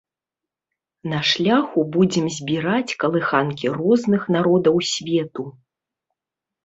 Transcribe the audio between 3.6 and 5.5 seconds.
розных народаў свету.